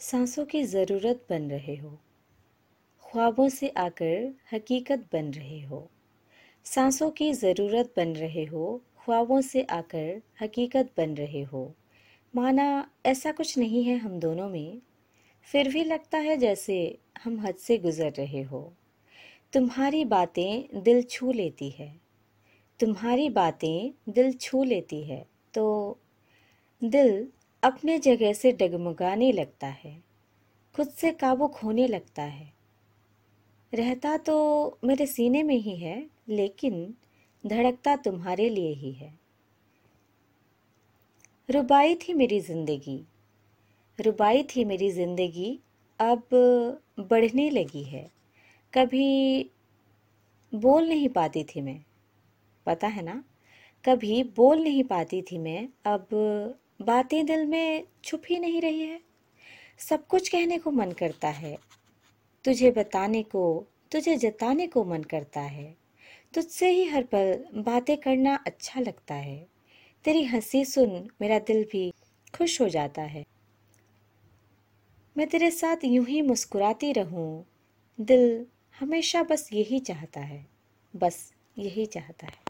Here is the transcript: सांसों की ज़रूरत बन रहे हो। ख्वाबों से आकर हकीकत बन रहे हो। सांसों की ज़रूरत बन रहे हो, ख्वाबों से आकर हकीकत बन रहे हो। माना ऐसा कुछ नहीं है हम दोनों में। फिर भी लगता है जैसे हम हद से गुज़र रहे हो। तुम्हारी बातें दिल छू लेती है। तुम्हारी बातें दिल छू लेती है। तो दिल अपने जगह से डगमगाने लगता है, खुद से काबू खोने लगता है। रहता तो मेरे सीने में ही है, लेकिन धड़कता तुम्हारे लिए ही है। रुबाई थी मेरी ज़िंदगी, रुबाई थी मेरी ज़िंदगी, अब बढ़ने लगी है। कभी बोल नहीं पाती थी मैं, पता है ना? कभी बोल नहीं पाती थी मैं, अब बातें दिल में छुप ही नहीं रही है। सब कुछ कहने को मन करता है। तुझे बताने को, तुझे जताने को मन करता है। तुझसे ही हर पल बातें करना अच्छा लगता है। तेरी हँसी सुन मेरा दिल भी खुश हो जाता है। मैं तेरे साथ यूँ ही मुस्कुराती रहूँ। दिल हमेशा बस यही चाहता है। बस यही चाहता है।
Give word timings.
सांसों 0.00 0.44
की 0.44 0.62
ज़रूरत 0.64 1.26
बन 1.30 1.50
रहे 1.50 1.76
हो। 1.76 1.98
ख्वाबों 3.04 3.48
से 3.48 3.68
आकर 3.68 4.34
हकीकत 4.52 4.98
बन 5.12 5.30
रहे 5.30 5.60
हो। 5.60 5.90
सांसों 6.64 7.10
की 7.10 7.32
ज़रूरत 7.32 7.92
बन 7.96 8.08
रहे 8.08 8.44
हो, 8.44 8.80
ख्वाबों 9.04 9.40
से 9.40 9.62
आकर 9.62 10.22
हकीकत 10.42 10.90
बन 10.96 11.14
रहे 11.14 11.42
हो। 11.42 11.74
माना 12.36 12.90
ऐसा 13.06 13.32
कुछ 13.32 13.58
नहीं 13.58 13.84
है 13.84 13.96
हम 13.96 14.20
दोनों 14.20 14.48
में। 14.48 14.80
फिर 15.42 15.68
भी 15.68 15.84
लगता 15.84 16.18
है 16.18 16.36
जैसे 16.36 16.98
हम 17.24 17.40
हद 17.40 17.54
से 17.54 17.78
गुज़र 17.78 18.12
रहे 18.12 18.42
हो। 18.42 18.72
तुम्हारी 19.52 20.04
बातें 20.04 20.82
दिल 20.82 21.02
छू 21.02 21.32
लेती 21.32 21.70
है। 21.70 22.00
तुम्हारी 22.80 23.30
बातें 23.30 23.90
दिल 24.08 24.32
छू 24.32 24.64
लेती 24.64 25.02
है। 25.02 25.26
तो 25.54 25.98
दिल 26.84 27.28
अपने 27.62 27.98
जगह 27.98 28.32
से 28.32 28.52
डगमगाने 28.52 29.30
लगता 29.32 29.66
है, 29.66 29.96
खुद 30.74 30.88
से 30.90 31.10
काबू 31.12 31.46
खोने 31.48 31.86
लगता 31.86 32.22
है। 32.22 32.52
रहता 33.72 34.16
तो 34.16 34.78
मेरे 34.84 35.06
सीने 35.06 35.42
में 35.42 35.56
ही 35.56 35.76
है, 35.76 36.06
लेकिन 36.28 36.94
धड़कता 37.44 37.96
तुम्हारे 37.96 38.48
लिए 38.48 38.72
ही 38.74 38.92
है। 38.92 39.12
रुबाई 41.48 41.94
थी 41.94 42.14
मेरी 42.14 42.40
ज़िंदगी, 42.40 43.00
रुबाई 43.98 44.42
थी 44.46 44.64
मेरी 44.64 44.90
ज़िंदगी, 44.90 45.58
अब 46.00 46.22
बढ़ने 47.00 47.48
लगी 47.50 47.82
है। 47.82 48.10
कभी 48.72 49.50
बोल 50.52 50.88
नहीं 50.88 51.08
पाती 51.08 51.44
थी 51.44 51.60
मैं, 51.60 51.80
पता 52.66 52.86
है 52.86 53.02
ना? 53.02 53.22
कभी 53.84 54.22
बोल 54.36 54.62
नहीं 54.62 54.84
पाती 54.84 55.22
थी 55.22 55.38
मैं, 55.38 55.68
अब 55.86 56.08
बातें 56.82 57.26
दिल 57.26 57.46
में 57.46 57.84
छुप 58.04 58.22
ही 58.30 58.38
नहीं 58.38 58.60
रही 58.60 58.80
है। 58.80 59.00
सब 59.78 60.06
कुछ 60.06 60.28
कहने 60.28 60.58
को 60.58 60.70
मन 60.70 60.92
करता 60.92 61.28
है। 61.28 61.58
तुझे 62.44 62.70
बताने 62.70 63.22
को, 63.22 63.66
तुझे 63.92 64.16
जताने 64.16 64.66
को 64.66 64.84
मन 64.84 65.02
करता 65.02 65.40
है। 65.40 65.76
तुझसे 66.34 66.70
ही 66.70 66.84
हर 66.84 67.02
पल 67.02 67.44
बातें 67.54 67.96
करना 67.96 68.44
अच्छा 68.46 68.80
लगता 68.80 69.14
है। 69.14 69.46
तेरी 70.04 70.24
हँसी 70.24 70.64
सुन 70.64 71.10
मेरा 71.20 71.38
दिल 71.38 71.64
भी 71.72 71.92
खुश 72.38 72.60
हो 72.60 72.68
जाता 72.68 73.02
है। 73.02 73.24
मैं 75.16 75.26
तेरे 75.26 75.50
साथ 75.50 75.76
यूँ 75.84 76.06
ही 76.06 76.22
मुस्कुराती 76.22 76.92
रहूँ। 76.92 77.46
दिल 78.00 78.46
हमेशा 78.80 79.22
बस 79.22 79.50
यही 79.52 79.78
चाहता 79.78 80.20
है। 80.20 80.46
बस 80.96 81.34
यही 81.58 81.86
चाहता 81.86 82.26
है। 82.26 82.49